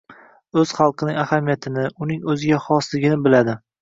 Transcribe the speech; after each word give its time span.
O‘z 0.61 0.71
xalqining 0.77 1.19
ahamiyatini, 1.23 1.85
uning 2.07 2.25
o‘ziga 2.33 2.59
xosligini 2.65 3.21
biladi. 3.29 3.57